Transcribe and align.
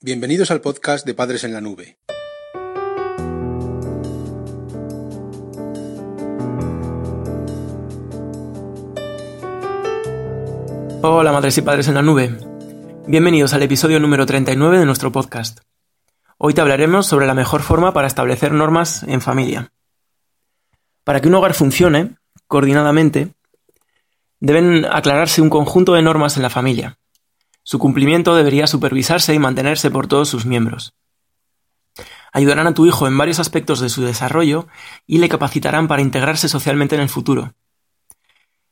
Bienvenidos 0.00 0.52
al 0.52 0.60
podcast 0.60 1.04
de 1.04 1.12
Padres 1.12 1.42
en 1.42 1.52
la 1.52 1.60
Nube. 1.60 1.98
Hola 11.02 11.32
madres 11.32 11.58
y 11.58 11.62
padres 11.62 11.88
en 11.88 11.94
la 11.94 12.02
nube. 12.02 12.32
Bienvenidos 13.08 13.54
al 13.54 13.64
episodio 13.64 13.98
número 13.98 14.24
39 14.24 14.78
de 14.78 14.86
nuestro 14.86 15.10
podcast. 15.10 15.62
Hoy 16.36 16.54
te 16.54 16.60
hablaremos 16.60 17.06
sobre 17.06 17.26
la 17.26 17.34
mejor 17.34 17.62
forma 17.62 17.92
para 17.92 18.06
establecer 18.06 18.52
normas 18.52 19.02
en 19.02 19.20
familia. 19.20 19.72
Para 21.02 21.20
que 21.20 21.26
un 21.26 21.34
hogar 21.34 21.54
funcione 21.54 22.14
coordinadamente, 22.46 23.34
deben 24.38 24.84
aclararse 24.84 25.42
un 25.42 25.50
conjunto 25.50 25.94
de 25.94 26.02
normas 26.02 26.36
en 26.36 26.44
la 26.44 26.50
familia, 26.50 26.97
su 27.68 27.78
cumplimiento 27.78 28.34
debería 28.34 28.66
supervisarse 28.66 29.34
y 29.34 29.38
mantenerse 29.38 29.90
por 29.90 30.06
todos 30.06 30.30
sus 30.30 30.46
miembros. 30.46 30.94
Ayudarán 32.32 32.66
a 32.66 32.72
tu 32.72 32.86
hijo 32.86 33.06
en 33.06 33.18
varios 33.18 33.40
aspectos 33.40 33.80
de 33.80 33.90
su 33.90 34.02
desarrollo 34.02 34.68
y 35.06 35.18
le 35.18 35.28
capacitarán 35.28 35.86
para 35.86 36.00
integrarse 36.00 36.48
socialmente 36.48 36.94
en 36.94 37.02
el 37.02 37.10
futuro. 37.10 37.52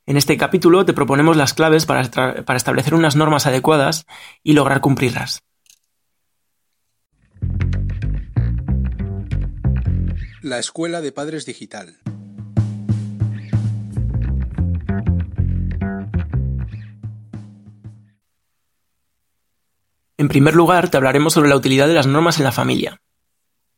En 0.06 0.16
este 0.16 0.38
capítulo 0.38 0.86
te 0.86 0.94
proponemos 0.94 1.36
las 1.36 1.52
claves 1.52 1.84
para, 1.84 2.10
para 2.10 2.56
establecer 2.56 2.94
unas 2.94 3.16
normas 3.16 3.46
adecuadas 3.46 4.06
y 4.42 4.54
lograr 4.54 4.80
cumplirlas. 4.80 5.42
La 10.40 10.58
Escuela 10.58 11.02
de 11.02 11.12
Padres 11.12 11.44
Digital. 11.44 11.98
En 20.26 20.28
primer 20.28 20.56
lugar, 20.56 20.88
te 20.88 20.96
hablaremos 20.96 21.34
sobre 21.34 21.48
la 21.48 21.54
utilidad 21.54 21.86
de 21.86 21.94
las 21.94 22.08
normas 22.08 22.38
en 22.38 22.44
la 22.44 22.50
familia. 22.50 23.00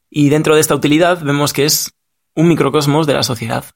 Y 0.09 0.31
dentro 0.31 0.55
de 0.55 0.63
esta 0.63 0.75
utilidad 0.75 1.23
vemos 1.23 1.53
que 1.53 1.67
es 1.67 1.93
un 2.35 2.49
microcosmos 2.49 3.07
de 3.07 3.13
la 3.13 3.23
sociedad. 3.23 3.67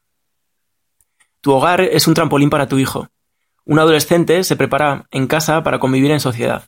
Tu 1.42 1.52
hogar 1.52 1.82
es 1.82 2.08
un 2.08 2.14
trampolín 2.14 2.48
para 2.48 2.68
tu 2.68 2.78
hijo. 2.78 3.08
Un 3.66 3.78
adolescente 3.78 4.42
se 4.42 4.56
prepara 4.56 5.06
en 5.10 5.26
casa 5.26 5.62
para 5.62 5.80
convivir 5.80 6.12
en 6.12 6.20
sociedad. 6.20 6.64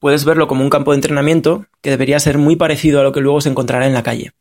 Puedes 0.00 0.24
verlo 0.24 0.48
como 0.48 0.64
un 0.64 0.70
campo 0.70 0.90
de 0.90 0.96
entrenamiento 0.96 1.66
que 1.82 1.90
debería 1.90 2.18
ser 2.18 2.36
muy 2.36 2.56
parecido 2.56 2.98
a 2.98 3.04
lo 3.04 3.12
que 3.12 3.20
luego 3.20 3.40
se 3.40 3.48
encontrará 3.48 3.86
en 3.86 3.94
la 3.94 4.02
calle. 4.02 4.32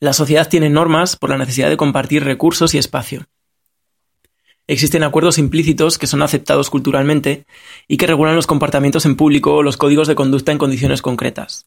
La 0.00 0.12
sociedad 0.12 0.50
tiene 0.50 0.68
normas 0.68 1.16
por 1.16 1.30
la 1.30 1.38
necesidad 1.38 1.70
de 1.70 1.78
compartir 1.78 2.24
recursos 2.24 2.74
y 2.74 2.78
espacio. 2.78 3.24
Existen 4.68 5.02
acuerdos 5.02 5.38
implícitos 5.38 5.98
que 5.98 6.06
son 6.06 6.22
aceptados 6.22 6.70
culturalmente 6.70 7.46
y 7.88 7.96
que 7.96 8.06
regulan 8.06 8.36
los 8.36 8.46
comportamientos 8.46 9.04
en 9.06 9.16
público 9.16 9.54
o 9.54 9.62
los 9.62 9.76
códigos 9.76 10.06
de 10.06 10.14
conducta 10.14 10.52
en 10.52 10.58
condiciones 10.58 11.02
concretas. 11.02 11.66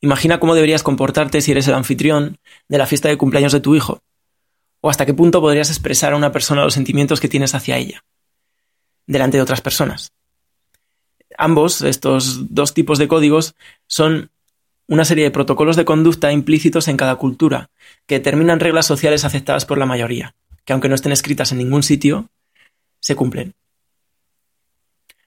Imagina 0.00 0.40
cómo 0.40 0.54
deberías 0.54 0.82
comportarte 0.82 1.40
si 1.40 1.52
eres 1.52 1.68
el 1.68 1.74
anfitrión 1.74 2.38
de 2.68 2.78
la 2.78 2.86
fiesta 2.86 3.08
de 3.08 3.16
cumpleaños 3.16 3.52
de 3.52 3.60
tu 3.60 3.76
hijo, 3.76 4.02
o 4.80 4.90
hasta 4.90 5.06
qué 5.06 5.14
punto 5.14 5.40
podrías 5.40 5.70
expresar 5.70 6.12
a 6.12 6.16
una 6.16 6.32
persona 6.32 6.64
los 6.64 6.74
sentimientos 6.74 7.20
que 7.20 7.28
tienes 7.28 7.54
hacia 7.54 7.78
ella, 7.78 8.04
delante 9.06 9.38
de 9.38 9.42
otras 9.42 9.60
personas. 9.60 10.12
Ambos, 11.38 11.80
estos 11.80 12.54
dos 12.54 12.74
tipos 12.74 12.98
de 12.98 13.08
códigos, 13.08 13.54
son 13.86 14.30
una 14.88 15.04
serie 15.04 15.24
de 15.24 15.30
protocolos 15.30 15.76
de 15.76 15.86
conducta 15.86 16.32
implícitos 16.32 16.88
en 16.88 16.96
cada 16.96 17.16
cultura, 17.16 17.70
que 18.06 18.16
determinan 18.16 18.60
reglas 18.60 18.86
sociales 18.86 19.24
aceptadas 19.24 19.64
por 19.64 19.78
la 19.78 19.86
mayoría 19.86 20.34
que 20.64 20.72
aunque 20.72 20.88
no 20.88 20.94
estén 20.94 21.12
escritas 21.12 21.52
en 21.52 21.58
ningún 21.58 21.82
sitio, 21.82 22.30
se 23.00 23.16
cumplen. 23.16 23.54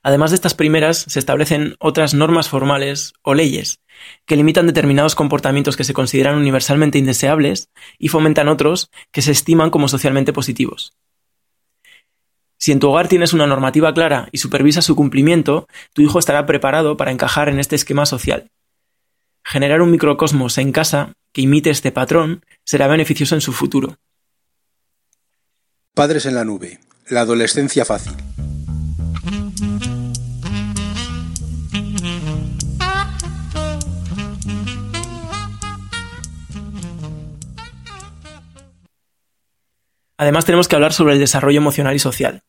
Además 0.04 0.32
de 0.32 0.36
estas 0.36 0.54
primeras, 0.54 1.00
se 1.00 1.20
establecen 1.20 1.76
otras 1.80 2.14
normas 2.14 2.48
formales 2.48 3.14
o 3.24 3.34
leyes 3.34 3.82
que 4.26 4.36
limitan 4.36 4.68
determinados 4.68 5.16
comportamientos 5.16 5.76
que 5.76 5.84
se 5.84 5.94
consideran 5.94 6.38
universalmente 6.38 6.98
indeseables 6.98 7.70
y 7.98 8.08
fomentan 8.08 8.48
otros 8.48 8.90
que 9.12 9.22
se 9.22 9.32
estiman 9.32 9.70
como 9.70 9.88
socialmente 9.88 10.34
positivos. 10.34 10.94
Si 12.58 12.72
en 12.72 12.80
tu 12.80 12.90
hogar 12.90 13.08
tienes 13.08 13.34
una 13.34 13.48
normativa 13.48 13.94
clara 13.94 14.30
y 14.32 14.40
supervisa 14.40 14.82
su 14.82 14.96
cumplimiento, 14.96 15.68
tu 15.94 16.02
hijo 16.02 16.20
estará 16.20 16.46
preparado 16.46 16.98
para 16.98 17.12
encajar 17.12 17.50
en 17.50 17.60
este 17.60 17.76
esquema 17.76 18.06
social. 18.06 18.50
Generar 19.44 19.82
un 19.82 19.92
microcosmos 19.92 20.58
en 20.58 20.72
casa 20.72 21.14
que 21.34 21.42
imite 21.42 21.70
este 21.70 21.92
patrón 21.92 22.44
será 22.64 22.88
beneficioso 22.88 23.36
en 23.36 23.42
su 23.42 23.54
futuro. 23.54 23.98
Padres 25.98 26.28
en 26.28 26.36
la 26.36 26.46
nube. 26.46 26.80
La 27.08 27.22
adolescencia 27.22 27.84
fácil. 27.84 28.14
Además 40.18 40.46
tenemos 40.46 40.68
que 40.68 40.76
hablar 40.76 40.94
sobre 40.94 41.14
el 41.14 41.20
desarrollo 41.20 41.58
emocional 41.58 41.96
y 41.96 42.00
social. 42.00 42.44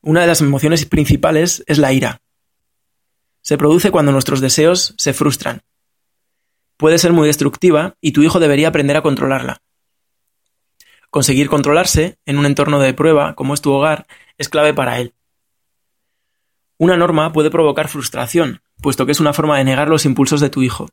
Una 0.00 0.22
de 0.22 0.26
las 0.26 0.40
emociones 0.40 0.86
principales 0.86 1.62
es 1.66 1.76
la 1.76 1.92
ira. 1.92 2.22
Se 3.42 3.58
produce 3.58 3.90
cuando 3.90 4.10
nuestros 4.10 4.40
deseos 4.40 4.94
se 4.96 5.12
frustran. 5.12 5.60
Puede 6.78 6.96
ser 6.96 7.12
muy 7.12 7.26
destructiva 7.26 7.98
y 8.00 8.12
tu 8.12 8.22
hijo 8.22 8.40
debería 8.40 8.68
aprender 8.68 8.96
a 8.96 9.02
controlarla. 9.02 9.60
Conseguir 11.10 11.48
controlarse 11.48 12.18
en 12.24 12.38
un 12.38 12.46
entorno 12.46 12.78
de 12.78 12.94
prueba 12.94 13.34
como 13.34 13.54
es 13.54 13.60
tu 13.60 13.72
hogar 13.72 14.06
es 14.38 14.48
clave 14.48 14.72
para 14.72 14.98
él. 15.00 15.12
Una 16.78 16.96
norma 16.96 17.32
puede 17.32 17.50
provocar 17.50 17.88
frustración, 17.88 18.62
puesto 18.80 19.06
que 19.06 19.12
es 19.12 19.20
una 19.20 19.32
forma 19.32 19.58
de 19.58 19.64
negar 19.64 19.88
los 19.88 20.06
impulsos 20.06 20.40
de 20.40 20.50
tu 20.50 20.62
hijo. 20.62 20.88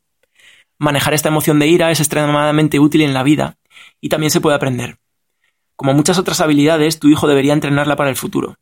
Manejar 0.76 1.14
esta 1.14 1.28
emoción 1.28 1.58
de 1.60 1.68
ira 1.68 1.90
es 1.90 2.00
extremadamente 2.00 2.80
útil 2.80 3.02
en 3.02 3.14
la 3.14 3.22
vida 3.22 3.58
y 4.00 4.08
también 4.08 4.30
se 4.30 4.40
puede 4.40 4.56
aprender. 4.56 4.98
Como 5.76 5.94
muchas 5.94 6.18
otras 6.18 6.40
habilidades, 6.40 6.98
tu 6.98 7.08
hijo 7.08 7.28
debería 7.28 7.52
entrenarla 7.52 7.94
para 7.94 8.10
el 8.10 8.16
futuro. 8.16 8.56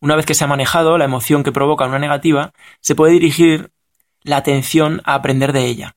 Una 0.00 0.16
vez 0.16 0.26
que 0.26 0.34
se 0.34 0.42
ha 0.42 0.48
manejado 0.48 0.98
la 0.98 1.04
emoción 1.04 1.44
que 1.44 1.52
provoca 1.52 1.86
una 1.86 1.98
negativa, 2.00 2.52
se 2.80 2.96
puede 2.96 3.12
dirigir 3.12 3.70
la 4.22 4.38
atención 4.38 5.00
a 5.04 5.14
aprender 5.14 5.52
de 5.52 5.66
ella. 5.66 5.96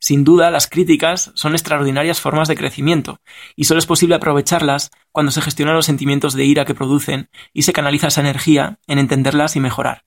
Sin 0.00 0.22
duda, 0.22 0.50
las 0.50 0.68
críticas 0.68 1.32
son 1.34 1.54
extraordinarias 1.54 2.20
formas 2.20 2.46
de 2.46 2.56
crecimiento, 2.56 3.20
y 3.56 3.64
solo 3.64 3.80
es 3.80 3.86
posible 3.86 4.14
aprovecharlas 4.14 4.92
cuando 5.10 5.32
se 5.32 5.42
gestionan 5.42 5.74
los 5.74 5.86
sentimientos 5.86 6.34
de 6.34 6.44
ira 6.44 6.64
que 6.64 6.74
producen 6.74 7.30
y 7.52 7.62
se 7.62 7.72
canaliza 7.72 8.06
esa 8.06 8.20
energía 8.20 8.78
en 8.86 8.98
entenderlas 8.98 9.56
y 9.56 9.60
mejorar. 9.60 10.04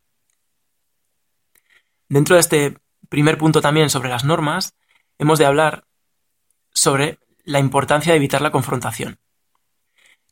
Dentro 2.08 2.36
de 2.36 2.42
este 2.42 2.78
primer 3.10 3.38
punto 3.38 3.62
también 3.62 3.90
sobre 3.90 4.10
las 4.10 4.24
normas, 4.24 4.76
hemos 5.18 5.40
de 5.40 5.46
hablar 5.46 5.86
sobre 6.74 7.20
la 7.44 7.60
importancia 7.60 8.14
de 8.14 8.18
evitar 8.18 8.42
la 8.42 8.52
confrontación. 8.52 9.20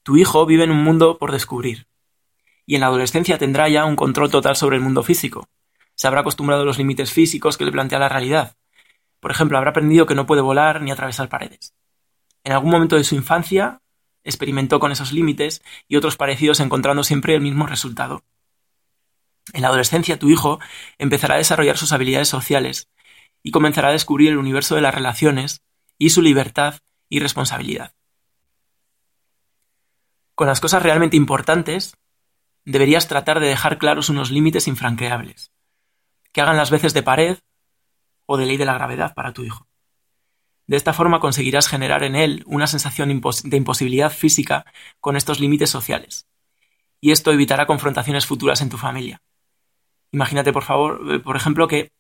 Tu 0.04 0.16
hijo 0.16 0.46
vive 0.46 0.64
en 0.64 0.72
un 0.72 0.84
mundo 0.84 1.18
por 1.18 1.34
descubrir, 1.34 1.88
y 2.66 2.76
en 2.76 2.82
la 2.82 2.88
adolescencia 2.88 3.38
tendrá 3.38 3.68
ya 3.68 3.84
un 3.84 3.98
control 3.98 4.32
total 4.32 4.56
sobre 4.56 4.78
el 4.78 4.82
mundo 4.82 5.04
físico. 5.04 5.50
Se 5.96 6.08
habrá 6.08 6.22
acostumbrado 6.22 6.62
a 6.62 6.66
los 6.66 6.78
límites 6.78 7.12
físicos 7.12 7.58
que 7.58 7.66
le 7.66 7.74
plantea 7.74 8.00
la 8.00 8.08
realidad, 8.08 8.56
por 9.20 9.32
ejemplo, 9.32 9.58
habrá 9.58 9.72
aprendido 9.72 10.06
que 10.06 10.16
no 10.16 10.26
puede 10.26 10.42
volar 10.42 10.82
ni 10.82 10.92
atravesar 10.92 11.30
paredes. 11.30 11.74
En 12.44 12.54
algún 12.54 12.72
momento 12.72 12.96
de 12.96 13.04
su 13.04 13.16
infancia 13.16 13.82
experimentó 14.24 14.80
con 14.80 14.92
esos 14.92 15.12
límites 15.12 15.62
y 15.88 15.96
otros 15.96 16.18
parecidos 16.18 16.60
encontrando 16.60 17.04
siempre 17.04 17.36
el 17.36 17.42
mismo 17.42 17.68
resultado. 17.68 18.24
En 19.54 19.62
la 19.62 19.70
adolescencia 19.70 20.20
tu 20.20 20.30
hijo 20.30 20.60
empezará 20.98 21.36
a 21.36 21.40
desarrollar 21.40 21.78
sus 21.78 21.92
habilidades 21.92 22.28
sociales 22.28 22.90
y 23.44 23.52
comenzará 23.52 23.90
a 23.90 23.94
descubrir 23.94 24.30
el 24.30 24.38
universo 24.38 24.76
de 24.76 24.82
las 24.82 24.94
relaciones 24.94 25.64
y 25.98 26.12
su 26.12 26.22
libertad 26.22 26.76
y 27.10 27.20
responsabilidad. 27.20 27.94
Con 30.36 30.48
las 30.48 30.62
cosas 30.62 30.84
realmente 30.84 31.18
importantes, 31.18 31.98
deberías 32.64 33.08
tratar 33.08 33.40
de 33.40 33.48
dejar 33.48 33.78
claros 33.78 34.10
unos 34.10 34.32
límites 34.32 34.68
infranqueables, 34.68 35.52
que 36.32 36.42
hagan 36.42 36.58
las 36.58 36.72
veces 36.72 36.94
de 36.94 37.04
pared 37.04 37.40
o 38.32 38.38
de 38.38 38.46
ley 38.46 38.58
de 38.58 38.66
la 38.66 38.76
gravedad 38.76 39.16
para 39.16 39.34
tu 39.34 39.44
hijo. 39.44 39.68
De 40.68 40.78
esta 40.78 40.94
forma 40.94 41.20
conseguirás 41.20 41.68
generar 41.68 42.04
en 42.04 42.16
él 42.16 42.44
una 42.46 42.68
sensación 42.68 43.10
de 43.10 43.58
imposibilidad 43.58 44.12
física 44.12 44.66
con 45.00 45.16
estos 45.16 45.40
límites 45.40 45.72
sociales. 45.72 46.28
Y 47.02 47.10
esto 47.10 47.32
evitará 47.32 47.66
confrontaciones 47.66 48.28
futuras 48.28 48.62
en 48.62 48.70
tu 48.70 48.78
familia. 48.78 49.24
Imagínate, 50.12 50.54
por 50.54 50.62
favor, 50.62 51.12
eh, 51.12 51.20
por 51.20 51.38
ejemplo, 51.38 51.68
que 51.68 51.92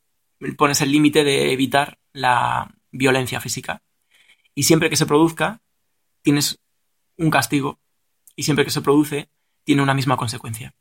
pones 0.56 0.82
el 0.82 0.92
límite 0.92 1.24
de 1.24 1.52
evitar 1.52 1.98
la 2.14 2.76
violencia 2.92 3.42
física. 3.42 3.82
Y 4.54 4.64
siempre 4.64 4.92
que 4.92 4.98
se 4.98 5.08
produzca, 5.08 5.62
tienes 6.22 6.60
un 7.18 7.32
castigo. 7.32 7.80
Y 8.36 8.44
siempre 8.44 8.66
que 8.66 8.72
se 8.72 8.82
produce, 8.82 9.32
tiene 9.64 9.82
una 9.82 9.96
misma 9.96 10.16
consecuencia. 10.16 10.76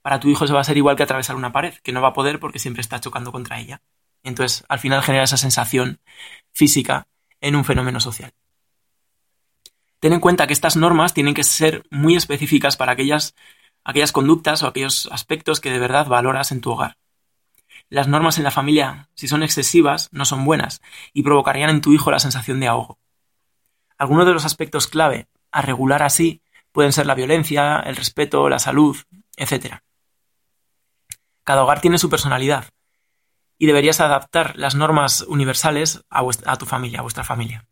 Para 0.00 0.18
tu 0.18 0.30
hijo 0.30 0.46
se 0.46 0.54
va 0.54 0.60
a 0.60 0.64
ser 0.64 0.78
igual 0.78 0.96
que 0.96 1.02
atravesar 1.02 1.36
una 1.36 1.52
pared, 1.52 1.74
que 1.82 1.92
no 1.92 2.00
va 2.00 2.08
a 2.08 2.14
poder 2.14 2.40
porque 2.40 2.58
siempre 2.58 2.80
está 2.80 3.00
chocando 3.00 3.32
contra 3.32 3.60
ella. 3.60 3.82
Entonces, 4.22 4.64
al 4.68 4.78
final 4.78 5.02
genera 5.02 5.24
esa 5.24 5.36
sensación 5.36 6.00
física 6.52 7.06
en 7.40 7.56
un 7.56 7.64
fenómeno 7.64 8.00
social. 8.00 8.32
Ten 10.00 10.12
en 10.12 10.20
cuenta 10.20 10.46
que 10.46 10.52
estas 10.52 10.76
normas 10.76 11.14
tienen 11.14 11.34
que 11.34 11.44
ser 11.44 11.84
muy 11.90 12.16
específicas 12.16 12.76
para 12.76 12.92
aquellas 12.92 13.34
aquellas 13.84 14.12
conductas 14.12 14.62
o 14.62 14.66
aquellos 14.66 15.08
aspectos 15.10 15.60
que 15.60 15.70
de 15.70 15.78
verdad 15.78 16.06
valoras 16.06 16.52
en 16.52 16.60
tu 16.60 16.70
hogar. 16.70 16.98
Las 17.88 18.06
normas 18.06 18.36
en 18.36 18.44
la 18.44 18.50
familia, 18.50 19.08
si 19.14 19.28
son 19.28 19.42
excesivas, 19.42 20.10
no 20.12 20.26
son 20.26 20.44
buenas 20.44 20.82
y 21.14 21.22
provocarían 21.22 21.70
en 21.70 21.80
tu 21.80 21.94
hijo 21.94 22.10
la 22.10 22.18
sensación 22.18 22.60
de 22.60 22.68
ahogo. 22.68 22.98
Algunos 23.96 24.26
de 24.26 24.34
los 24.34 24.44
aspectos 24.44 24.88
clave 24.88 25.28
a 25.50 25.62
regular 25.62 26.02
así 26.02 26.42
pueden 26.70 26.92
ser 26.92 27.06
la 27.06 27.14
violencia, 27.14 27.80
el 27.80 27.96
respeto, 27.96 28.48
la 28.50 28.58
salud, 28.58 28.96
etc. 29.36 29.76
Cada 31.42 31.62
hogar 31.62 31.80
tiene 31.80 31.98
su 31.98 32.10
personalidad 32.10 32.66
y 33.58 33.66
deberías 33.66 34.00
adaptar 34.00 34.56
las 34.56 34.76
normas 34.76 35.22
universales 35.22 36.04
a, 36.08 36.56
tu 36.56 36.64
familia, 36.64 37.00
a 37.00 37.02
vuestra 37.02 37.24
familia. 37.24 37.66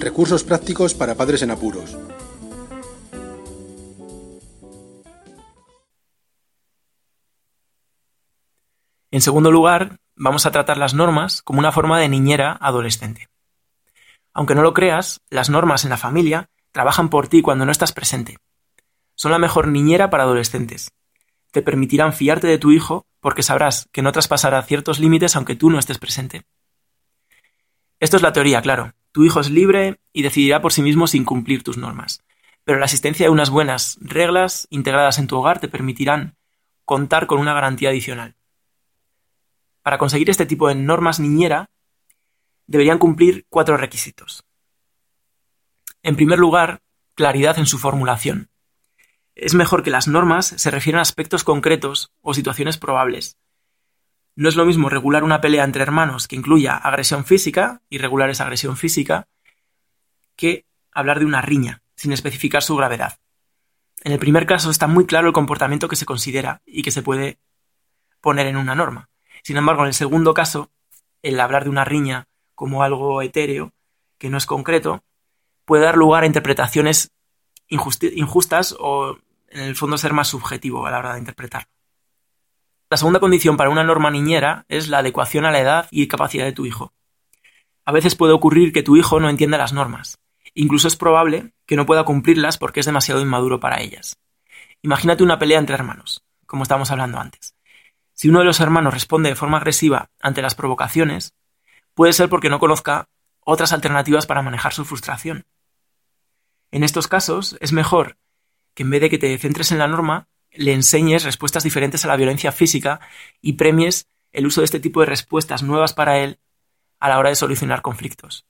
Recursos 0.00 0.44
prácticos 0.44 0.94
para 0.94 1.14
padres 1.14 1.42
en 1.42 1.50
apuros. 1.52 1.96
En 9.12 9.20
segundo 9.22 9.50
lugar, 9.50 9.98
vamos 10.16 10.46
a 10.46 10.50
tratar 10.50 10.78
las 10.78 10.94
normas 10.94 11.42
como 11.42 11.58
una 11.58 11.72
forma 11.72 12.00
de 12.00 12.08
niñera 12.08 12.56
adolescente. 12.60 13.28
Aunque 14.32 14.54
no 14.54 14.62
lo 14.62 14.74
creas, 14.74 15.20
las 15.30 15.50
normas 15.50 15.84
en 15.84 15.90
la 15.90 15.96
familia 15.96 16.50
trabajan 16.72 17.08
por 17.08 17.28
ti 17.28 17.42
cuando 17.42 17.64
no 17.64 17.72
estás 17.72 17.92
presente. 17.92 18.38
Son 19.14 19.30
la 19.30 19.38
mejor 19.38 19.68
niñera 19.68 20.10
para 20.10 20.24
adolescentes. 20.24 20.92
Te 21.52 21.62
permitirán 21.62 22.12
fiarte 22.12 22.46
de 22.46 22.58
tu 22.58 22.72
hijo 22.72 23.06
porque 23.20 23.42
sabrás 23.42 23.88
que 23.92 24.02
no 24.02 24.12
traspasará 24.12 24.62
ciertos 24.62 24.98
límites 24.98 25.36
aunque 25.36 25.56
tú 25.56 25.70
no 25.70 25.78
estés 25.78 25.98
presente. 25.98 26.44
Esto 27.98 28.16
es 28.16 28.22
la 28.22 28.32
teoría, 28.32 28.60
claro. 28.60 28.92
Tu 29.12 29.24
hijo 29.24 29.40
es 29.40 29.50
libre 29.50 29.98
y 30.12 30.22
decidirá 30.22 30.60
por 30.60 30.72
sí 30.72 30.82
mismo 30.82 31.06
sin 31.06 31.24
cumplir 31.24 31.62
tus 31.62 31.78
normas. 31.78 32.22
Pero 32.64 32.78
la 32.78 32.84
existencia 32.84 33.24
de 33.24 33.30
unas 33.30 33.48
buenas 33.48 33.96
reglas 34.02 34.66
integradas 34.70 35.18
en 35.18 35.28
tu 35.28 35.36
hogar 35.36 35.60
te 35.60 35.68
permitirán 35.68 36.36
contar 36.84 37.26
con 37.26 37.38
una 37.38 37.54
garantía 37.54 37.88
adicional. 37.88 38.36
Para 39.86 39.98
conseguir 39.98 40.30
este 40.30 40.46
tipo 40.46 40.66
de 40.66 40.74
normas 40.74 41.20
niñera, 41.20 41.70
deberían 42.66 42.98
cumplir 42.98 43.46
cuatro 43.48 43.76
requisitos. 43.76 44.42
En 46.02 46.16
primer 46.16 46.40
lugar, 46.40 46.80
claridad 47.14 47.56
en 47.60 47.66
su 47.66 47.78
formulación. 47.78 48.50
Es 49.36 49.54
mejor 49.54 49.84
que 49.84 49.92
las 49.92 50.08
normas 50.08 50.46
se 50.46 50.72
refieran 50.72 50.98
a 50.98 51.02
aspectos 51.02 51.44
concretos 51.44 52.10
o 52.20 52.34
situaciones 52.34 52.78
probables. 52.78 53.36
No 54.34 54.48
es 54.48 54.56
lo 54.56 54.66
mismo 54.66 54.88
regular 54.88 55.22
una 55.22 55.40
pelea 55.40 55.62
entre 55.62 55.84
hermanos 55.84 56.26
que 56.26 56.34
incluya 56.34 56.74
agresión 56.74 57.24
física, 57.24 57.80
y 57.88 57.98
regular 57.98 58.28
esa 58.28 58.42
agresión 58.42 58.76
física, 58.76 59.28
que 60.34 60.66
hablar 60.90 61.20
de 61.20 61.26
una 61.26 61.42
riña, 61.42 61.82
sin 61.94 62.10
especificar 62.10 62.64
su 62.64 62.74
gravedad. 62.74 63.20
En 64.02 64.10
el 64.10 64.18
primer 64.18 64.46
caso 64.46 64.68
está 64.68 64.88
muy 64.88 65.06
claro 65.06 65.28
el 65.28 65.32
comportamiento 65.32 65.86
que 65.86 65.94
se 65.94 66.06
considera 66.06 66.60
y 66.66 66.82
que 66.82 66.90
se 66.90 67.04
puede 67.04 67.38
poner 68.20 68.48
en 68.48 68.56
una 68.56 68.74
norma. 68.74 69.10
Sin 69.46 69.58
embargo, 69.58 69.82
en 69.82 69.86
el 69.86 69.94
segundo 69.94 70.34
caso, 70.34 70.72
el 71.22 71.38
hablar 71.38 71.62
de 71.62 71.70
una 71.70 71.84
riña 71.84 72.26
como 72.56 72.82
algo 72.82 73.22
etéreo, 73.22 73.72
que 74.18 74.28
no 74.28 74.38
es 74.38 74.44
concreto, 74.44 75.04
puede 75.64 75.84
dar 75.84 75.96
lugar 75.96 76.24
a 76.24 76.26
interpretaciones 76.26 77.12
injustas 77.68 78.74
o, 78.76 79.16
en 79.46 79.60
el 79.60 79.76
fondo, 79.76 79.98
ser 79.98 80.12
más 80.14 80.26
subjetivo 80.26 80.84
a 80.84 80.90
la 80.90 80.98
hora 80.98 81.12
de 81.12 81.20
interpretar. 81.20 81.68
La 82.90 82.96
segunda 82.96 83.20
condición 83.20 83.56
para 83.56 83.70
una 83.70 83.84
norma 83.84 84.10
niñera 84.10 84.64
es 84.68 84.88
la 84.88 84.98
adecuación 84.98 85.44
a 85.44 85.52
la 85.52 85.60
edad 85.60 85.86
y 85.92 86.08
capacidad 86.08 86.44
de 86.44 86.50
tu 86.50 86.66
hijo. 86.66 86.92
A 87.84 87.92
veces 87.92 88.16
puede 88.16 88.32
ocurrir 88.32 88.72
que 88.72 88.82
tu 88.82 88.96
hijo 88.96 89.20
no 89.20 89.30
entienda 89.30 89.58
las 89.58 89.72
normas. 89.72 90.18
Incluso 90.54 90.88
es 90.88 90.96
probable 90.96 91.52
que 91.66 91.76
no 91.76 91.86
pueda 91.86 92.02
cumplirlas 92.02 92.58
porque 92.58 92.80
es 92.80 92.86
demasiado 92.86 93.20
inmaduro 93.20 93.60
para 93.60 93.80
ellas. 93.80 94.16
Imagínate 94.82 95.22
una 95.22 95.38
pelea 95.38 95.60
entre 95.60 95.76
hermanos, 95.76 96.24
como 96.46 96.64
estábamos 96.64 96.90
hablando 96.90 97.20
antes. 97.20 97.55
Si 98.16 98.30
uno 98.30 98.38
de 98.38 98.46
los 98.46 98.60
hermanos 98.60 98.94
responde 98.94 99.28
de 99.28 99.36
forma 99.36 99.58
agresiva 99.58 100.10
ante 100.20 100.40
las 100.40 100.54
provocaciones, 100.54 101.34
puede 101.92 102.14
ser 102.14 102.30
porque 102.30 102.48
no 102.48 102.58
conozca 102.58 103.10
otras 103.40 103.74
alternativas 103.74 104.26
para 104.26 104.40
manejar 104.40 104.72
su 104.72 104.86
frustración. 104.86 105.44
En 106.70 106.82
estos 106.82 107.08
casos, 107.08 107.58
es 107.60 107.72
mejor 107.72 108.16
que 108.74 108.84
en 108.84 108.90
vez 108.90 109.02
de 109.02 109.10
que 109.10 109.18
te 109.18 109.36
centres 109.36 109.70
en 109.70 109.78
la 109.78 109.86
norma, 109.86 110.28
le 110.50 110.72
enseñes 110.72 111.24
respuestas 111.24 111.62
diferentes 111.62 112.06
a 112.06 112.08
la 112.08 112.16
violencia 112.16 112.52
física 112.52 113.00
y 113.42 113.52
premies 113.52 114.08
el 114.32 114.46
uso 114.46 114.62
de 114.62 114.64
este 114.64 114.80
tipo 114.80 115.00
de 115.00 115.06
respuestas 115.06 115.62
nuevas 115.62 115.92
para 115.92 116.18
él 116.18 116.40
a 116.98 117.10
la 117.10 117.18
hora 117.18 117.28
de 117.28 117.36
solucionar 117.36 117.82
conflictos. 117.82 118.46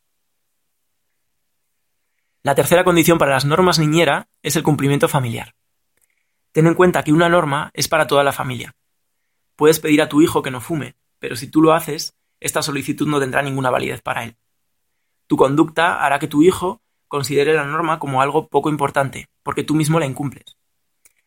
La 2.44 2.54
tercera 2.54 2.84
condición 2.84 3.18
para 3.18 3.32
las 3.32 3.44
normas 3.44 3.80
niñera 3.80 4.28
es 4.44 4.54
el 4.54 4.62
cumplimiento 4.62 5.08
familiar. 5.08 5.56
Ten 6.52 6.68
en 6.68 6.74
cuenta 6.74 7.02
que 7.02 7.12
una 7.12 7.28
norma 7.28 7.72
es 7.74 7.88
para 7.88 8.06
toda 8.06 8.22
la 8.22 8.32
familia. 8.32 8.76
Puedes 9.56 9.80
pedir 9.80 10.02
a 10.02 10.08
tu 10.08 10.22
hijo 10.22 10.42
que 10.42 10.50
no 10.50 10.60
fume, 10.60 10.94
pero 11.18 11.34
si 11.34 11.50
tú 11.50 11.62
lo 11.62 11.72
haces, 11.72 12.14
esta 12.40 12.62
solicitud 12.62 13.08
no 13.08 13.18
tendrá 13.18 13.42
ninguna 13.42 13.70
validez 13.70 14.02
para 14.02 14.24
él. 14.24 14.36
Tu 15.26 15.36
conducta 15.36 16.04
hará 16.04 16.18
que 16.18 16.28
tu 16.28 16.42
hijo 16.42 16.82
considere 17.08 17.54
la 17.54 17.64
norma 17.64 17.98
como 17.98 18.20
algo 18.20 18.48
poco 18.48 18.68
importante, 18.68 19.28
porque 19.42 19.64
tú 19.64 19.74
mismo 19.74 19.98
la 19.98 20.06
incumples. 20.06 20.56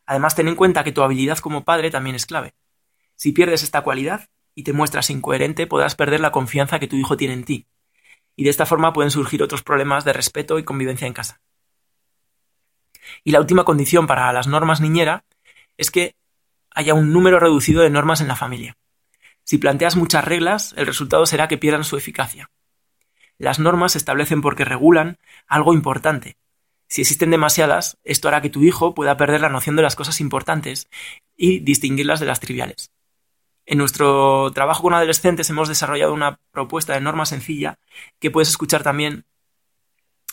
Además, 0.05 0.35
ten 0.35 0.47
en 0.47 0.55
cuenta 0.55 0.83
que 0.83 0.91
tu 0.91 1.01
habilidad 1.01 1.37
como 1.39 1.63
padre 1.63 1.91
también 1.91 2.15
es 2.15 2.25
clave. 2.25 2.53
Si 3.15 3.31
pierdes 3.31 3.63
esta 3.63 3.81
cualidad 3.81 4.29
y 4.55 4.63
te 4.63 4.73
muestras 4.73 5.09
incoherente, 5.09 5.67
podrás 5.67 5.95
perder 5.95 6.19
la 6.19 6.31
confianza 6.31 6.79
que 6.79 6.87
tu 6.87 6.95
hijo 6.95 7.17
tiene 7.17 7.33
en 7.33 7.43
ti. 7.43 7.67
Y 8.35 8.43
de 8.43 8.49
esta 8.49 8.65
forma 8.65 8.93
pueden 8.93 9.11
surgir 9.11 9.43
otros 9.43 9.63
problemas 9.63 10.05
de 10.05 10.13
respeto 10.13 10.57
y 10.59 10.63
convivencia 10.63 11.07
en 11.07 11.13
casa. 11.13 11.41
Y 13.23 13.31
la 13.31 13.39
última 13.39 13.65
condición 13.65 14.07
para 14.07 14.31
las 14.33 14.47
normas 14.47 14.81
niñera 14.81 15.25
es 15.77 15.91
que 15.91 16.15
haya 16.71 16.93
un 16.93 17.11
número 17.11 17.39
reducido 17.39 17.81
de 17.81 17.89
normas 17.89 18.21
en 18.21 18.27
la 18.27 18.35
familia. 18.35 18.77
Si 19.43 19.57
planteas 19.57 19.95
muchas 19.95 20.25
reglas, 20.25 20.73
el 20.77 20.85
resultado 20.85 21.25
será 21.25 21.47
que 21.47 21.57
pierdan 21.57 21.83
su 21.83 21.97
eficacia. 21.97 22.51
Las 23.37 23.57
normas 23.57 23.93
se 23.93 23.97
establecen 23.97 24.41
porque 24.41 24.65
regulan 24.65 25.17
algo 25.47 25.73
importante. 25.73 26.37
Si 26.87 27.01
existen 27.01 27.31
demasiadas, 27.31 27.97
esto 28.03 28.27
hará 28.27 28.41
que 28.41 28.49
tu 28.49 28.63
hijo 28.63 28.93
pueda 28.93 29.17
perder 29.17 29.41
la 29.41 29.49
noción 29.49 29.75
de 29.75 29.81
las 29.81 29.95
cosas 29.95 30.19
importantes 30.21 30.89
y 31.35 31.59
distinguirlas 31.59 32.19
de 32.19 32.25
las 32.25 32.39
triviales. 32.39 32.91
En 33.65 33.77
nuestro 33.77 34.51
trabajo 34.51 34.83
con 34.83 34.93
adolescentes 34.93 35.49
hemos 35.49 35.69
desarrollado 35.69 36.13
una 36.13 36.39
propuesta 36.51 36.93
de 36.93 37.01
norma 37.01 37.25
sencilla 37.25 37.79
que 38.19 38.31
puedes 38.31 38.49
escuchar 38.49 38.83
también 38.83 39.25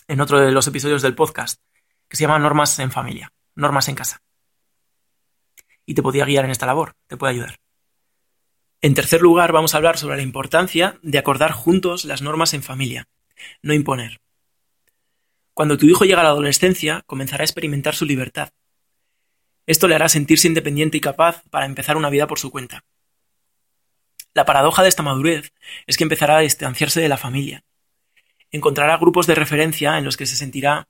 en 0.08 0.20
otro 0.20 0.40
de 0.40 0.52
los 0.52 0.66
episodios 0.66 1.02
del 1.02 1.14
podcast, 1.14 1.60
que 2.08 2.16
se 2.16 2.22
llama 2.22 2.38
Normas 2.38 2.78
en 2.78 2.90
familia, 2.90 3.32
normas 3.54 3.88
en 3.88 3.94
casa 3.94 4.25
y 5.86 5.94
te 5.94 6.02
podía 6.02 6.24
guiar 6.24 6.44
en 6.44 6.50
esta 6.50 6.66
labor, 6.66 6.94
te 7.06 7.16
puede 7.16 7.32
ayudar. 7.32 7.56
En 8.82 8.94
tercer 8.94 9.22
lugar, 9.22 9.52
vamos 9.52 9.72
a 9.72 9.78
hablar 9.78 9.96
sobre 9.96 10.16
la 10.16 10.22
importancia 10.22 10.98
de 11.02 11.18
acordar 11.18 11.52
juntos 11.52 12.04
las 12.04 12.20
normas 12.20 12.52
en 12.52 12.62
familia, 12.62 13.08
no 13.62 13.72
imponer. 13.72 14.20
Cuando 15.54 15.78
tu 15.78 15.86
hijo 15.86 16.04
llega 16.04 16.20
a 16.20 16.24
la 16.24 16.30
adolescencia, 16.30 17.02
comenzará 17.06 17.42
a 17.42 17.46
experimentar 17.46 17.94
su 17.94 18.04
libertad. 18.04 18.50
Esto 19.64 19.88
le 19.88 19.94
hará 19.94 20.08
sentirse 20.08 20.46
independiente 20.46 20.98
y 20.98 21.00
capaz 21.00 21.42
para 21.50 21.66
empezar 21.66 21.96
una 21.96 22.10
vida 22.10 22.26
por 22.26 22.38
su 22.38 22.50
cuenta. 22.50 22.84
La 24.34 24.44
paradoja 24.44 24.82
de 24.82 24.90
esta 24.90 25.02
madurez 25.02 25.54
es 25.86 25.96
que 25.96 26.04
empezará 26.04 26.36
a 26.36 26.40
distanciarse 26.40 27.00
de 27.00 27.08
la 27.08 27.16
familia. 27.16 27.64
Encontrará 28.50 28.98
grupos 28.98 29.26
de 29.26 29.34
referencia 29.34 29.96
en 29.96 30.04
los 30.04 30.18
que 30.18 30.26
se 30.26 30.36
sentirá 30.36 30.88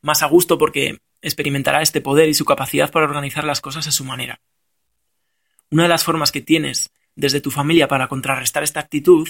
más 0.00 0.22
a 0.22 0.26
gusto 0.26 0.56
porque 0.56 0.98
experimentará 1.22 1.82
este 1.82 2.00
poder 2.00 2.28
y 2.28 2.34
su 2.34 2.44
capacidad 2.44 2.90
para 2.90 3.06
organizar 3.06 3.44
las 3.44 3.60
cosas 3.60 3.86
a 3.86 3.92
su 3.92 4.04
manera. 4.04 4.40
Una 5.70 5.84
de 5.84 5.88
las 5.88 6.04
formas 6.04 6.32
que 6.32 6.42
tienes 6.42 6.90
desde 7.16 7.40
tu 7.40 7.50
familia 7.50 7.88
para 7.88 8.08
contrarrestar 8.08 8.62
esta 8.62 8.80
actitud 8.80 9.28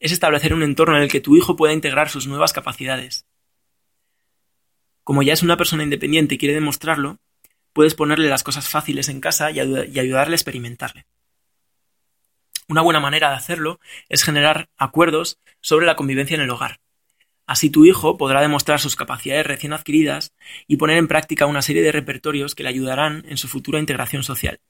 es 0.00 0.12
establecer 0.12 0.52
un 0.52 0.62
entorno 0.62 0.96
en 0.96 1.04
el 1.04 1.10
que 1.10 1.20
tu 1.20 1.36
hijo 1.36 1.56
pueda 1.56 1.72
integrar 1.72 2.10
sus 2.10 2.26
nuevas 2.26 2.52
capacidades. 2.52 3.24
Como 5.04 5.22
ya 5.22 5.32
es 5.32 5.42
una 5.42 5.56
persona 5.56 5.84
independiente 5.84 6.34
y 6.34 6.38
quiere 6.38 6.54
demostrarlo, 6.54 7.18
puedes 7.72 7.94
ponerle 7.94 8.28
las 8.28 8.42
cosas 8.42 8.68
fáciles 8.68 9.08
en 9.08 9.20
casa 9.20 9.50
y, 9.50 9.60
ayudarle 9.60 10.34
a 10.34 10.36
experimentarle. 10.36 11.06
Una 12.68 12.82
buena 12.82 13.00
manera 13.00 13.30
de 13.30 13.36
hacerlo 13.36 13.80
es 14.08 14.24
generar 14.24 14.68
acuerdos 14.76 15.38
sobre 15.60 15.86
la 15.86 15.96
convivencia 15.96 16.34
en 16.34 16.42
el 16.42 16.50
hogar. 16.50 16.80
Así 17.46 17.70
tu 17.70 17.84
hijo 17.84 18.16
podrá 18.16 18.40
demostrar 18.40 18.80
sus 18.80 18.96
capacidades 18.96 19.46
recién 19.46 19.72
adquiridas 19.72 20.32
y 20.66 20.76
poner 20.76 20.98
en 20.98 21.08
práctica 21.08 21.46
una 21.46 21.62
serie 21.62 21.82
de 21.82 21.92
repertorios 21.92 22.54
que 22.54 22.62
le 22.62 22.68
ayudarán 22.68 23.24
en 23.28 23.36
su 23.36 23.48
futura 23.48 23.78
integración 23.78 24.22
social. 24.22 24.60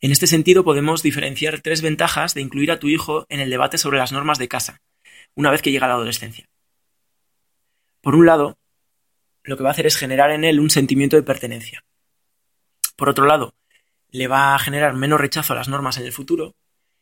En 0.00 0.12
este 0.12 0.26
sentido 0.26 0.62
podemos 0.62 1.02
diferenciar 1.02 1.60
tres 1.60 1.82
ventajas 1.82 2.34
de 2.34 2.42
incluir 2.42 2.70
a 2.70 2.78
tu 2.78 2.88
hijo 2.88 3.26
en 3.28 3.40
el 3.40 3.50
debate 3.50 3.78
sobre 3.78 3.98
las 3.98 4.12
normas 4.12 4.38
de 4.38 4.48
casa, 4.48 4.82
una 5.34 5.50
vez 5.50 5.62
que 5.62 5.72
llega 5.72 5.86
a 5.86 5.88
la 5.88 5.94
adolescencia. 5.94 6.46
Por 8.02 8.14
un 8.14 8.26
lado, 8.26 8.58
lo 9.42 9.56
que 9.56 9.62
va 9.62 9.70
a 9.70 9.72
hacer 9.72 9.86
es 9.86 9.96
generar 9.96 10.30
en 10.30 10.44
él 10.44 10.60
un 10.60 10.70
sentimiento 10.70 11.16
de 11.16 11.22
pertenencia. 11.22 11.84
Por 12.94 13.08
otro 13.08 13.26
lado, 13.26 13.54
le 14.10 14.28
va 14.28 14.54
a 14.54 14.58
generar 14.58 14.94
menos 14.94 15.20
rechazo 15.20 15.52
a 15.52 15.56
las 15.56 15.68
normas 15.68 15.98
en 15.98 16.06
el 16.06 16.12
futuro 16.12 16.54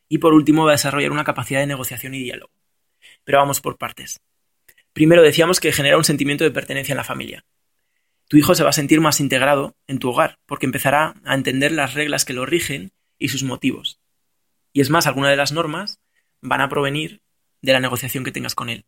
y 0.08 0.18
por 0.18 0.32
último 0.32 0.64
va 0.64 0.70
a 0.70 0.72
desarrollar 0.72 1.12
una 1.12 1.24
capacidad 1.24 1.60
de 1.60 1.66
negociación 1.66 2.14
y 2.14 2.20
diálogo. 2.20 2.52
Pero 3.24 3.38
vamos 3.38 3.60
por 3.60 3.78
partes. 3.78 4.20
Primero 4.92 5.22
decíamos 5.22 5.60
que 5.60 5.72
genera 5.72 5.98
un 5.98 6.04
sentimiento 6.04 6.44
de 6.44 6.50
pertenencia 6.50 6.92
en 6.92 6.98
la 6.98 7.04
familia. 7.04 7.44
Tu 8.28 8.36
hijo 8.36 8.54
se 8.54 8.62
va 8.62 8.70
a 8.70 8.74
sentir 8.74 9.00
más 9.00 9.20
integrado 9.20 9.76
en 9.86 9.98
tu 9.98 10.10
hogar 10.10 10.38
porque 10.46 10.66
empezará 10.66 11.14
a 11.24 11.34
entender 11.34 11.72
las 11.72 11.94
reglas 11.94 12.24
que 12.24 12.32
lo 12.32 12.46
rigen 12.46 12.92
y 13.18 13.28
sus 13.28 13.42
motivos. 13.42 14.00
Y 14.72 14.80
es 14.80 14.90
más, 14.90 15.06
algunas 15.06 15.30
de 15.30 15.36
las 15.36 15.52
normas 15.52 16.00
van 16.40 16.60
a 16.60 16.68
provenir 16.68 17.22
de 17.62 17.72
la 17.72 17.80
negociación 17.80 18.24
que 18.24 18.32
tengas 18.32 18.54
con 18.54 18.68
él. 18.68 18.84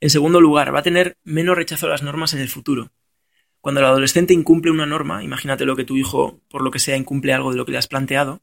En 0.00 0.10
segundo 0.10 0.40
lugar, 0.40 0.74
va 0.74 0.80
a 0.80 0.84
tener 0.84 1.16
menos 1.24 1.56
rechazo 1.56 1.86
a 1.86 1.90
las 1.90 2.02
normas 2.02 2.34
en 2.34 2.40
el 2.40 2.48
futuro. 2.48 2.92
Cuando 3.60 3.80
el 3.80 3.86
adolescente 3.86 4.34
incumple 4.34 4.70
una 4.70 4.86
norma, 4.86 5.24
imagínate 5.24 5.64
lo 5.64 5.76
que 5.76 5.84
tu 5.84 5.96
hijo, 5.96 6.40
por 6.48 6.62
lo 6.62 6.70
que 6.70 6.78
sea, 6.78 6.96
incumple 6.96 7.32
algo 7.32 7.50
de 7.50 7.56
lo 7.56 7.64
que 7.64 7.72
le 7.72 7.78
has 7.78 7.88
planteado, 7.88 8.42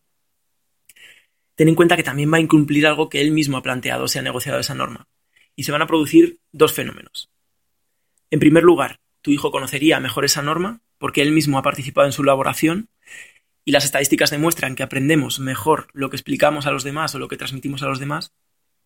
ten 1.55 1.69
en 1.69 1.75
cuenta 1.75 1.95
que 1.95 2.03
también 2.03 2.31
va 2.31 2.37
a 2.37 2.41
incumplir 2.41 2.87
algo 2.87 3.09
que 3.09 3.21
él 3.21 3.31
mismo 3.31 3.57
ha 3.57 3.63
planteado, 3.63 4.07
se 4.07 4.19
ha 4.19 4.21
negociado 4.21 4.59
esa 4.59 4.75
norma. 4.75 5.07
Y 5.55 5.63
se 5.63 5.71
van 5.71 5.81
a 5.81 5.87
producir 5.87 6.39
dos 6.51 6.73
fenómenos. 6.73 7.29
En 8.31 8.39
primer 8.39 8.63
lugar, 8.63 8.99
tu 9.21 9.31
hijo 9.31 9.51
conocería 9.51 9.99
mejor 9.99 10.25
esa 10.25 10.41
norma 10.41 10.81
porque 10.97 11.21
él 11.21 11.31
mismo 11.31 11.57
ha 11.57 11.63
participado 11.63 12.07
en 12.07 12.13
su 12.13 12.23
elaboración 12.23 12.89
y 13.65 13.71
las 13.71 13.85
estadísticas 13.85 14.31
demuestran 14.31 14.75
que 14.75 14.83
aprendemos 14.83 15.39
mejor 15.39 15.87
lo 15.93 16.09
que 16.09 16.15
explicamos 16.15 16.65
a 16.65 16.71
los 16.71 16.83
demás 16.83 17.13
o 17.15 17.19
lo 17.19 17.27
que 17.27 17.37
transmitimos 17.37 17.83
a 17.83 17.87
los 17.87 17.99
demás 17.99 18.33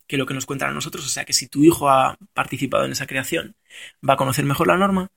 que 0.07 0.17
lo 0.17 0.25
que 0.25 0.33
nos 0.33 0.45
cuentan 0.45 0.69
a 0.69 0.74
nosotros. 0.74 1.05
O 1.05 1.09
sea 1.09 1.25
que 1.25 1.33
si 1.33 1.47
tu 1.47 1.63
hijo 1.63 1.89
ha 1.89 2.17
participado 2.33 2.86
en 2.86 2.91
esa 2.91 3.07
creación, 3.07 3.55
va 4.07 4.13
a 4.13 4.17
conocer 4.17 4.45
mejor 4.45 4.67
la 4.67 4.77
norma. 4.77 5.09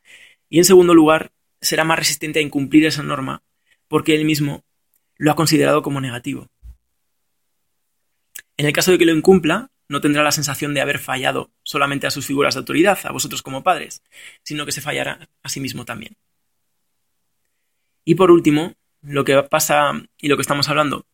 Y 0.49 0.59
en 0.59 0.64
segundo 0.64 0.95
lugar, 0.95 1.33
será 1.61 1.85
más 1.85 1.99
resistente 1.99 2.38
a 2.38 2.42
incumplir 2.42 2.87
esa 2.87 3.02
norma 3.02 3.42
porque 3.88 4.14
él 4.14 4.25
mismo 4.25 4.64
lo 5.16 5.30
ha 5.30 5.37
considerado 5.37 5.83
como 5.83 6.00
negativo. 6.00 6.49
En 8.61 8.67
el 8.67 8.75
caso 8.75 8.90
de 8.90 8.99
que 8.99 9.07
lo 9.07 9.17
incumpla, 9.17 9.71
no 9.88 10.02
tendrá 10.02 10.23
la 10.23 10.33
sensación 10.33 10.75
de 10.75 10.83
haber 10.83 10.99
fallado 10.99 11.50
solamente 11.62 12.07
a 12.07 12.11
sus 12.11 12.26
figuras 12.26 12.52
de 12.52 12.59
autoridad, 12.59 12.99
a 13.05 13.11
vosotros 13.11 13.40
como 13.40 13.62
padres, 13.62 14.02
sino 14.43 14.67
que 14.67 14.73
se 14.73 14.83
fallará 14.83 15.31
a 15.43 15.49
sí 15.49 15.61
mismo 15.61 15.87
también. 15.87 16.19
Y 18.05 18.17
por 18.17 18.31
último, 18.31 18.75
lo 19.00 19.25
que 19.25 19.43
pasa 19.45 19.93
y 20.19 20.29
lo 20.29 20.37
que 20.37 20.43
estamos 20.43 20.69
hablando 20.69 21.07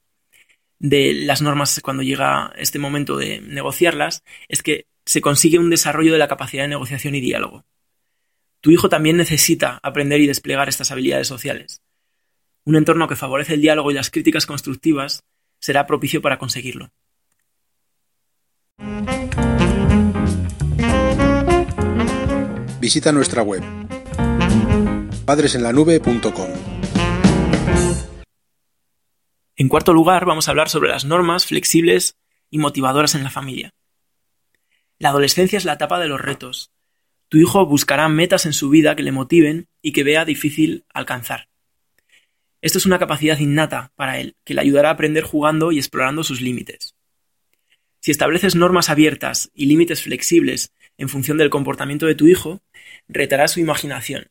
de 0.80 1.14
las 1.14 1.40
normas 1.40 1.78
cuando 1.84 2.02
llega 2.02 2.52
este 2.56 2.80
momento 2.80 3.16
de 3.16 3.40
negociarlas 3.42 4.24
es 4.48 4.64
que 4.64 4.88
se 5.04 5.20
consigue 5.20 5.60
un 5.60 5.70
desarrollo 5.70 6.12
de 6.12 6.18
la 6.18 6.26
capacidad 6.26 6.64
de 6.64 6.70
negociación 6.70 7.14
y 7.14 7.20
diálogo. 7.20 7.64
Tu 8.60 8.72
hijo 8.72 8.88
también 8.88 9.18
necesita 9.18 9.78
aprender 9.84 10.20
y 10.20 10.26
desplegar 10.26 10.68
estas 10.68 10.90
habilidades 10.90 11.28
sociales. 11.28 11.80
Un 12.64 12.74
entorno 12.74 13.06
que 13.06 13.14
favorece 13.14 13.54
el 13.54 13.60
diálogo 13.60 13.92
y 13.92 13.94
las 13.94 14.10
críticas 14.10 14.46
constructivas 14.46 15.22
será 15.60 15.86
propicio 15.86 16.20
para 16.20 16.38
conseguirlo. 16.38 16.90
Visita 22.80 23.10
nuestra 23.10 23.42
web 23.42 23.64
padresenlanube.com. 25.24 26.50
En 29.56 29.68
cuarto 29.68 29.92
lugar, 29.92 30.24
vamos 30.24 30.46
a 30.46 30.52
hablar 30.52 30.68
sobre 30.68 30.90
las 30.90 31.04
normas 31.04 31.46
flexibles 31.46 32.16
y 32.48 32.58
motivadoras 32.58 33.16
en 33.16 33.24
la 33.24 33.30
familia. 33.30 33.74
La 34.98 35.08
adolescencia 35.08 35.56
es 35.56 35.64
la 35.64 35.72
etapa 35.72 35.98
de 35.98 36.06
los 36.06 36.20
retos. 36.20 36.70
Tu 37.28 37.38
hijo 37.38 37.66
buscará 37.66 38.08
metas 38.08 38.46
en 38.46 38.52
su 38.52 38.70
vida 38.70 38.94
que 38.94 39.02
le 39.02 39.10
motiven 39.10 39.66
y 39.82 39.92
que 39.92 40.04
vea 40.04 40.24
difícil 40.24 40.84
alcanzar. 40.94 41.48
Esto 42.62 42.78
es 42.78 42.86
una 42.86 43.00
capacidad 43.00 43.38
innata 43.38 43.92
para 43.96 44.20
él, 44.20 44.36
que 44.44 44.54
le 44.54 44.60
ayudará 44.60 44.90
a 44.90 44.92
aprender 44.92 45.24
jugando 45.24 45.72
y 45.72 45.78
explorando 45.78 46.22
sus 46.22 46.40
límites. 46.40 46.95
Si 48.06 48.12
estableces 48.12 48.54
normas 48.54 48.88
abiertas 48.88 49.50
y 49.52 49.66
límites 49.66 50.04
flexibles 50.04 50.72
en 50.96 51.08
función 51.08 51.38
del 51.38 51.50
comportamiento 51.50 52.06
de 52.06 52.14
tu 52.14 52.28
hijo, 52.28 52.62
retará 53.08 53.48
su 53.48 53.58
imaginación. 53.58 54.28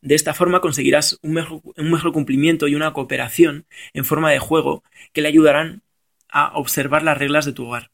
De 0.00 0.16
esta 0.16 0.34
forma 0.34 0.60
conseguirás 0.60 1.16
un 1.22 1.32
mejor, 1.32 2.12
cumplimiento 2.12 2.66
y 2.66 2.74
una 2.74 2.92
cooperación 2.92 3.66
en 3.92 4.04
forma 4.04 4.32
de 4.32 4.40
juego 4.40 4.82
que 5.12 5.22
le 5.22 5.28
ayudarán 5.28 5.84
a 6.28 6.58
observar 6.58 7.04
las 7.04 7.16
reglas 7.16 7.44
de 7.44 7.52
tu 7.52 7.68
hogar. 7.68 7.92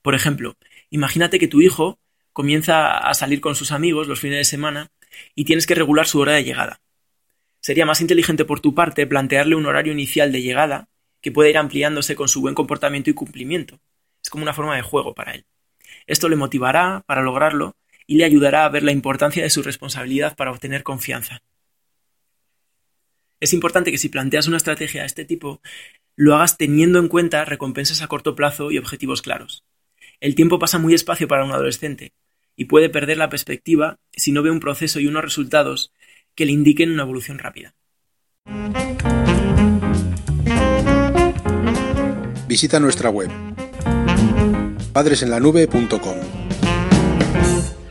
Por 0.00 0.14
ejemplo, 0.14 0.56
imagínate 0.88 1.38
que 1.38 1.46
tu 1.46 1.60
hijo 1.60 1.98
comienza 2.32 2.96
a 2.96 3.12
salir 3.12 3.42
con 3.42 3.56
sus 3.56 3.72
amigos 3.72 4.08
los 4.08 4.20
fines 4.20 4.38
de 4.38 4.44
semana 4.44 4.90
y 5.34 5.44
tienes 5.44 5.66
que 5.66 5.74
regular 5.74 6.06
su 6.06 6.18
hora 6.18 6.32
de 6.32 6.44
llegada. 6.44 6.80
Sería 7.60 7.84
más 7.84 8.00
inteligente 8.00 8.46
por 8.46 8.60
tu 8.60 8.74
parte 8.74 9.06
plantearle 9.06 9.54
un 9.54 9.66
horario 9.66 9.92
inicial 9.92 10.32
de 10.32 10.40
llegada 10.40 10.88
que 11.20 11.32
puede 11.32 11.50
ir 11.50 11.58
ampliándose 11.58 12.16
con 12.16 12.28
su 12.28 12.40
buen 12.40 12.54
comportamiento 12.54 13.10
y 13.10 13.14
cumplimiento. 13.14 13.80
Es 14.22 14.30
como 14.30 14.42
una 14.42 14.54
forma 14.54 14.76
de 14.76 14.82
juego 14.82 15.14
para 15.14 15.32
él. 15.32 15.46
Esto 16.06 16.28
le 16.28 16.36
motivará 16.36 17.02
para 17.06 17.22
lograrlo 17.22 17.76
y 18.06 18.16
le 18.16 18.24
ayudará 18.24 18.64
a 18.64 18.68
ver 18.68 18.82
la 18.82 18.92
importancia 18.92 19.42
de 19.42 19.50
su 19.50 19.62
responsabilidad 19.62 20.36
para 20.36 20.50
obtener 20.50 20.82
confianza. 20.82 21.42
Es 23.38 23.52
importante 23.52 23.90
que 23.90 23.98
si 23.98 24.08
planteas 24.08 24.48
una 24.48 24.58
estrategia 24.58 25.00
de 25.00 25.06
este 25.06 25.24
tipo, 25.24 25.62
lo 26.16 26.34
hagas 26.34 26.58
teniendo 26.58 26.98
en 26.98 27.08
cuenta 27.08 27.44
recompensas 27.44 28.02
a 28.02 28.08
corto 28.08 28.34
plazo 28.34 28.70
y 28.70 28.78
objetivos 28.78 29.22
claros. 29.22 29.64
El 30.20 30.34
tiempo 30.34 30.58
pasa 30.58 30.78
muy 30.78 30.92
despacio 30.92 31.28
para 31.28 31.44
un 31.44 31.52
adolescente 31.52 32.12
y 32.56 32.66
puede 32.66 32.90
perder 32.90 33.16
la 33.16 33.30
perspectiva 33.30 33.98
si 34.12 34.32
no 34.32 34.42
ve 34.42 34.50
un 34.50 34.60
proceso 34.60 35.00
y 35.00 35.06
unos 35.06 35.24
resultados 35.24 35.92
que 36.34 36.44
le 36.44 36.52
indiquen 36.52 36.90
una 36.90 37.04
evolución 37.04 37.38
rápida. 37.38 37.74
Visita 42.50 42.80
nuestra 42.80 43.10
web 43.10 43.30
padresenlanube.com. 44.92 46.39